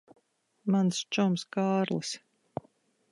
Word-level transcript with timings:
Mans 0.75 0.97
čoms 1.17 1.45
Kārlis. 1.57 2.15